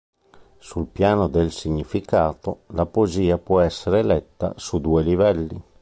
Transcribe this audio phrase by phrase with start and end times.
[0.57, 5.61] Sul piano del significato, la poesia può essere letta su due livelli.